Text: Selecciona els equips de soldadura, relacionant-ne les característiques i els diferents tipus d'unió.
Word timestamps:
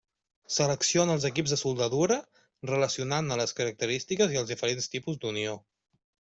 Selecciona 0.53 1.17
els 1.17 1.27
equips 1.29 1.53
de 1.55 1.59
soldadura, 1.63 2.17
relacionant-ne 2.71 3.39
les 3.43 3.55
característiques 3.61 4.37
i 4.37 4.43
els 4.43 4.53
diferents 4.57 4.93
tipus 4.97 5.23
d'unió. 5.23 5.59